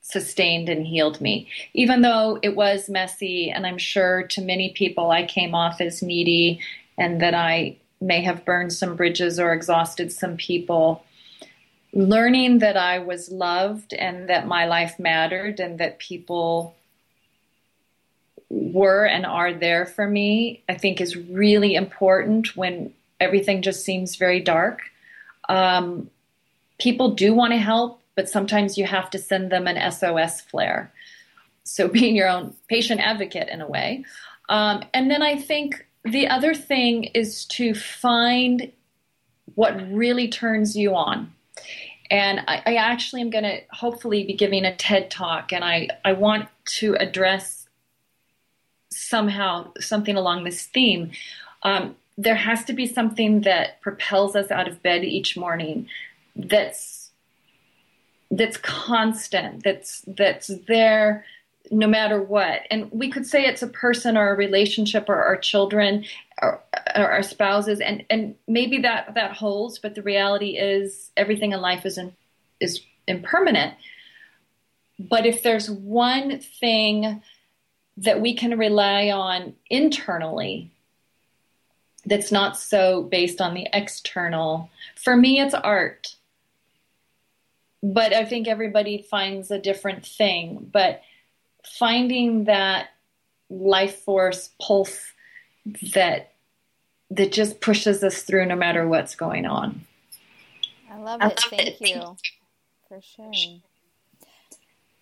[0.00, 1.48] sustained and healed me.
[1.74, 6.02] Even though it was messy, and I'm sure to many people I came off as
[6.02, 6.60] needy
[6.96, 11.04] and that I may have burned some bridges or exhausted some people
[11.92, 16.76] learning that I was loved and that my life mattered and that people
[18.50, 24.16] were and are there for me, I think is really important when everything just seems
[24.16, 24.80] very dark.
[25.48, 26.10] Um,
[26.78, 30.92] people do want to help, but sometimes you have to send them an SOS flare.
[31.64, 34.04] So being your own patient advocate in a way.
[34.48, 38.72] Um, and then I think the other thing is to find
[39.54, 41.32] what really turns you on.
[42.10, 45.88] And I, I actually am going to hopefully be giving a TED talk, and I,
[46.04, 46.48] I want
[46.78, 47.68] to address
[48.90, 51.10] somehow something along this theme.
[51.62, 55.88] Um, there has to be something that propels us out of bed each morning
[56.34, 57.10] that's
[58.30, 61.24] that's constant that's that's there
[61.70, 62.62] no matter what.
[62.70, 66.04] And we could say it's a person or a relationship or our children
[66.40, 66.62] or,
[66.94, 71.84] our spouses, and, and maybe that, that holds, but the reality is everything in life
[71.84, 72.14] is, in,
[72.60, 73.74] is impermanent.
[74.98, 77.22] But if there's one thing
[77.98, 80.70] that we can rely on internally
[82.06, 84.70] that's not so based on the external.
[84.96, 86.14] For me, it's art.
[87.82, 90.68] But I think everybody finds a different thing.
[90.72, 91.02] But
[91.78, 92.88] finding that
[93.50, 95.00] life force pulse
[95.94, 96.32] that
[97.10, 99.86] that just pushes us through no matter what's going on.
[100.90, 101.40] I love it.
[101.48, 102.16] Thank you
[102.88, 103.62] for sharing.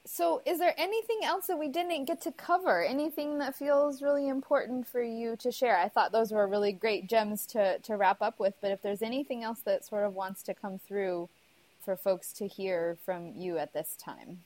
[0.04, 2.82] So, is there anything else that we didn't get to cover?
[2.82, 5.76] Anything that feels really important for you to share?
[5.76, 9.02] I thought those were really great gems to, to wrap up with, but if there's
[9.02, 11.28] anything else that sort of wants to come through
[11.84, 14.40] for folks to hear from you at this time?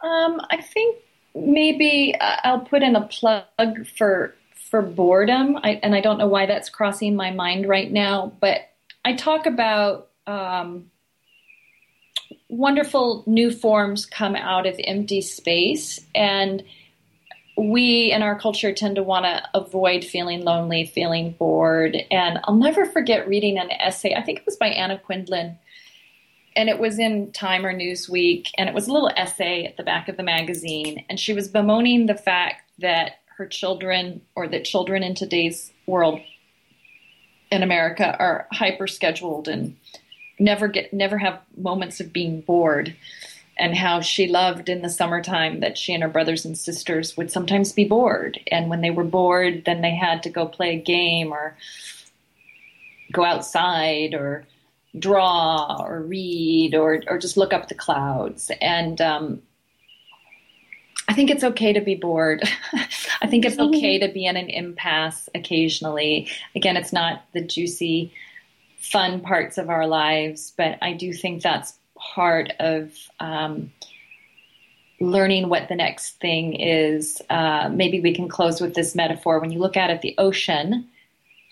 [0.00, 0.98] Um, I think
[1.34, 4.34] maybe uh, I'll put in a plug for
[4.72, 8.70] for boredom, I, and I don't know why that's crossing my mind right now, but
[9.04, 10.90] I talk about um,
[12.48, 16.64] wonderful new forms come out of empty space, and
[17.58, 21.94] we in our culture tend to want to avoid feeling lonely, feeling bored.
[22.10, 25.58] And I'll never forget reading an essay, I think it was by Anna Quindlen,
[26.56, 29.82] and it was in Time or Newsweek, and it was a little essay at the
[29.82, 34.64] back of the magazine, and she was bemoaning the fact that her children or that
[34.64, 36.20] children in today's world
[37.50, 39.76] in America are hyper scheduled and
[40.38, 42.96] never get never have moments of being bored
[43.58, 47.30] and how she loved in the summertime that she and her brothers and sisters would
[47.30, 48.40] sometimes be bored.
[48.50, 51.56] And when they were bored then they had to go play a game or
[53.12, 54.46] go outside or
[54.98, 58.50] draw or read or or just look up the clouds.
[58.60, 59.42] And um,
[61.12, 62.42] I think it's okay to be bored.
[63.20, 66.30] I think it's okay to be in an impasse occasionally.
[66.56, 68.14] Again, it's not the juicy,
[68.78, 71.74] fun parts of our lives, but I do think that's
[72.14, 73.70] part of um,
[75.00, 77.20] learning what the next thing is.
[77.28, 79.38] Uh, maybe we can close with this metaphor.
[79.38, 80.88] When you look out at the ocean,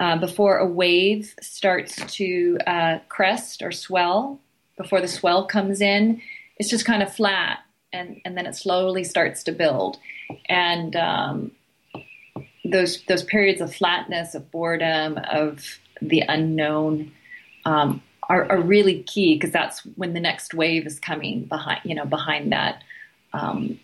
[0.01, 4.41] uh, before a wave starts to uh, crest or swell,
[4.79, 6.23] before the swell comes in,
[6.57, 7.59] it's just kind of flat
[7.93, 9.99] and and then it slowly starts to build,
[10.49, 11.53] and um,
[12.65, 17.13] those those periods of flatness, of boredom, of the unknown.
[17.65, 21.97] Um, are, are, really key because that's when the next wave is coming behind you
[21.97, 22.83] know behind that
[23.33, 23.79] um,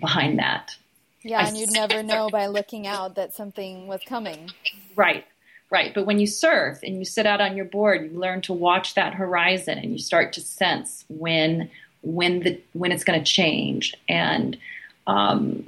[0.00, 0.76] behind that.
[1.22, 4.50] Yeah I and you'd never know by looking out that something was coming.
[4.96, 5.24] Right
[5.72, 5.92] right.
[5.94, 8.94] But when you surf and you sit out on your board you learn to watch
[8.94, 11.70] that horizon and you start to sense when
[12.02, 13.94] when the when it's going to change.
[14.08, 14.58] And
[15.06, 15.66] um,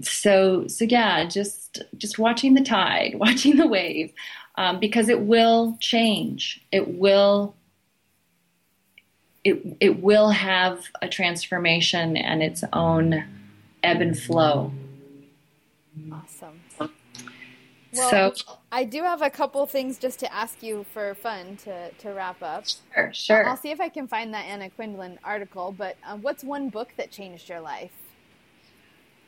[0.00, 4.12] so so yeah just just watching the tide watching the wave
[4.56, 6.60] um, because it will change.
[6.70, 7.54] It will
[9.44, 13.24] it it will have a transformation and its own
[13.82, 14.72] ebb and flow.
[16.10, 16.61] Awesome
[17.94, 21.90] well, so I do have a couple things just to ask you for fun to,
[21.90, 22.64] to wrap up.
[22.94, 23.48] Sure, sure.
[23.48, 25.74] I'll see if I can find that Anna Quindlen article.
[25.76, 27.92] But uh, what's one book that changed your life?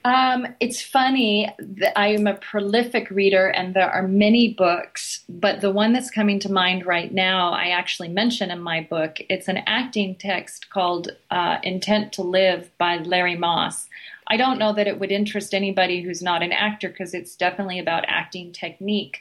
[0.04, 5.24] Um, it's funny that I am a prolific reader, and there are many books.
[5.30, 9.16] But the one that's coming to mind right now, I actually mention in my book.
[9.30, 13.88] It's an acting text called uh, "Intent to Live" by Larry Moss.
[14.26, 17.78] I don't know that it would interest anybody who's not an actor because it's definitely
[17.78, 19.20] about acting technique.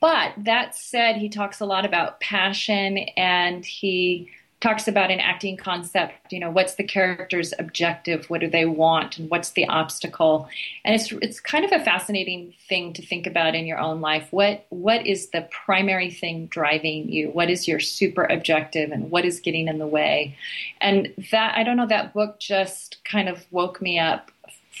[0.00, 4.30] But that said, he talks a lot about passion and he
[4.60, 9.18] talks about an acting concept, you know, what's the character's objective, what do they want,
[9.18, 10.48] and what's the obstacle.
[10.84, 14.28] And it's it's kind of a fascinating thing to think about in your own life.
[14.30, 17.30] What what is the primary thing driving you?
[17.30, 20.36] What is your super objective and what is getting in the way?
[20.80, 24.30] And that I don't know, that book just kind of woke me up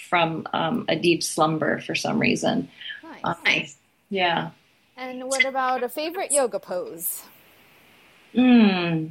[0.08, 2.68] from um, a deep slumber for some reason.
[3.02, 3.20] Nice.
[3.24, 3.76] Um,
[4.10, 4.50] yeah.
[4.96, 7.22] And what about a favorite yoga pose?
[8.34, 9.06] Hmm.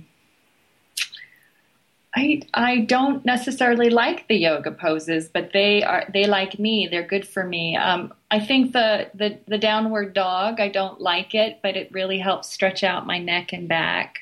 [2.15, 6.87] I I don't necessarily like the yoga poses, but they are they like me.
[6.89, 7.75] They're good for me.
[7.75, 10.59] Um, I think the, the the downward dog.
[10.59, 14.19] I don't like it, but it really helps stretch out my neck and back.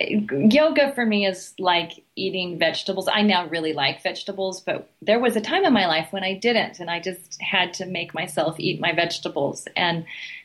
[0.00, 3.08] Yoga for me is like eating vegetables.
[3.12, 6.34] I now really like vegetables, but there was a time in my life when I
[6.34, 9.66] didn't, and I just had to make myself eat my vegetables.
[9.74, 10.04] And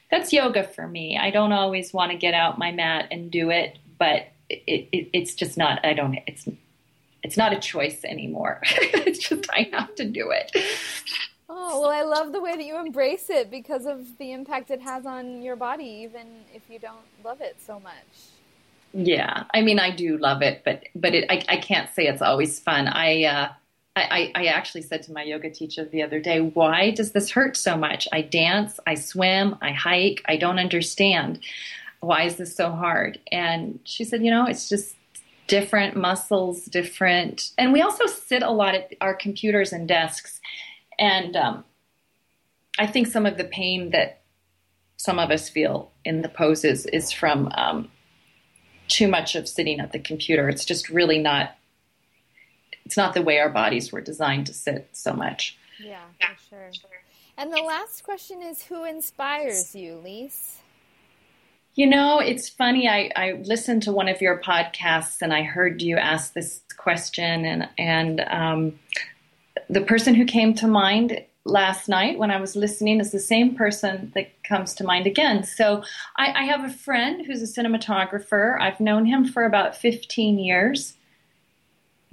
[0.10, 1.18] that's yoga for me.
[1.18, 4.28] I don't always want to get out my mat and do it, but
[4.68, 5.84] it, it, it's just not.
[5.86, 6.18] I don't.
[6.28, 6.48] It's
[7.24, 8.60] it's not a choice anymore.
[8.64, 10.52] it's just I have to do it.
[11.50, 14.82] Oh well, I love the way that you embrace it because of the impact it
[14.82, 17.94] has on your body, even if you don't love it so much.
[18.94, 22.22] Yeah, I mean, I do love it, but but it, I, I can't say it's
[22.22, 22.88] always fun.
[22.88, 23.50] I uh,
[23.96, 27.56] I, I, actually said to my yoga teacher the other day, why does this hurt
[27.56, 28.08] so much?
[28.12, 31.42] I dance, I swim, I hike, I don't understand.
[32.04, 33.20] Why is this so hard?
[33.32, 34.96] And she said, you know, it's just
[35.48, 37.52] different muscles, different.
[37.58, 40.42] And we also sit a lot at our computers and desks.
[41.00, 41.64] And um,
[42.78, 44.22] I think some of the pain that
[44.98, 47.90] some of us feel in the poses is from um,
[48.88, 50.50] too much of sitting at the computer.
[50.50, 51.56] It's just really not
[52.86, 55.58] it's not the way our bodies were designed to sit so much.
[55.80, 56.02] Yeah,
[56.50, 56.90] for sure.
[57.38, 60.58] And the last question is who inspires you, Lise?
[61.76, 62.88] You know, it's funny.
[62.88, 67.46] I, I listened to one of your podcasts and I heard you ask this question,
[67.46, 68.80] and and um,
[69.70, 73.56] the person who came to mind last night when I was listening is the same
[73.56, 75.44] person that comes to mind again.
[75.44, 75.84] So
[76.16, 78.60] I, I have a friend who's a cinematographer.
[78.62, 80.94] I've known him for about 15 years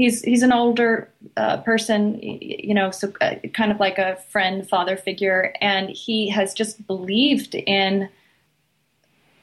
[0.00, 4.66] he's he's an older uh, person, you know, so uh, kind of like a friend,
[4.66, 8.08] father figure, and he has just believed in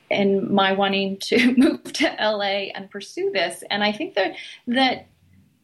[0.09, 3.63] in my wanting to move to LA and pursue this.
[3.69, 4.35] And I think that
[4.67, 5.07] that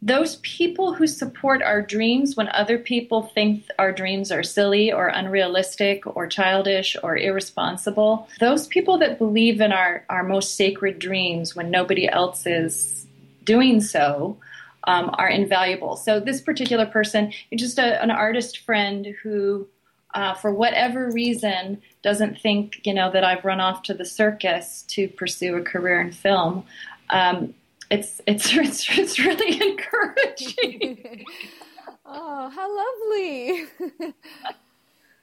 [0.02, 5.08] those people who support our dreams when other people think our dreams are silly or
[5.08, 11.56] unrealistic or childish or irresponsible, those people that believe in our, our most sacred dreams
[11.56, 13.08] when nobody else is
[13.46, 14.38] doing so
[14.86, 15.96] um, are invaluable.
[15.96, 19.70] So this particular person, just a, an artist friend who,
[20.14, 24.84] uh, for whatever reason, doesn't think you know that I've run off to the circus
[24.90, 26.66] to pursue a career in film.
[27.10, 27.54] Um,
[27.90, 31.26] it's, it's it's it's really encouraging.
[32.06, 33.66] oh, how lovely!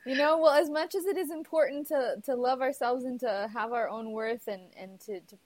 [0.07, 3.49] you know, well, as much as it is important to to love ourselves and to
[3.53, 5.37] have our own worth and and to, to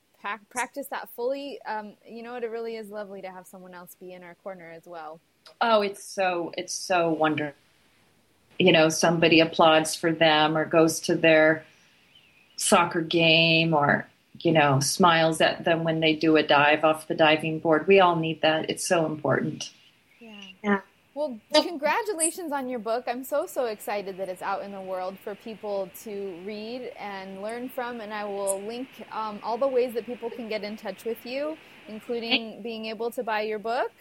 [0.49, 2.45] practice that fully, um, you know what?
[2.45, 5.21] It really is lovely to have someone else be in our corner as well.
[5.61, 7.59] Oh, it's so it's so wonderful.
[8.59, 11.65] You know, somebody applauds for them or goes to their
[12.57, 14.07] soccer game or
[14.41, 17.87] you know smiles at them when they do a dive off the diving board.
[17.87, 18.71] We all need that.
[18.71, 19.71] It's so important.
[20.21, 20.41] Yeah.
[20.63, 20.81] Yeah.
[21.15, 23.05] Well, congratulations on your book.
[23.07, 27.41] I'm so, so excited that it's out in the world for people to read and
[27.41, 28.01] learn from.
[28.01, 31.25] And I will link um, all the ways that people can get in touch with
[31.25, 33.93] you, including being able to buy your book.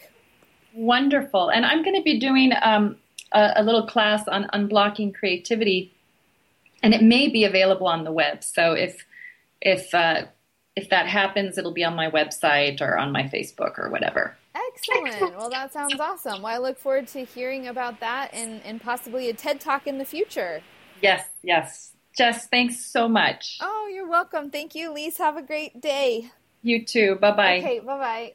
[0.74, 1.50] Wonderful.
[1.50, 2.98] And I'm going to be doing um,
[3.34, 5.94] a, a, little class on unblocking creativity,
[6.82, 8.44] and it may be available on the web.
[8.44, 9.06] So if,
[9.62, 10.24] if, uh,
[10.76, 14.36] if that happens, it'll be on my website or on my Facebook or whatever.
[14.56, 15.36] Excellent.
[15.36, 16.42] Well, that sounds awesome.
[16.42, 19.98] Well, I look forward to hearing about that and, and possibly a TED Talk in
[19.98, 20.62] the future.
[21.02, 21.92] Yes, yes.
[22.16, 23.58] Jess, thanks so much.
[23.62, 24.52] Oh, you're welcome.
[24.52, 25.18] Thank you, Lise.
[25.18, 26.32] Have a great day.
[26.62, 27.16] You too.
[27.16, 27.58] Bye bye.
[27.58, 28.32] Okay, bye bye.